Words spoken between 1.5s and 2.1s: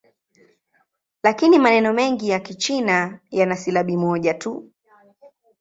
maneno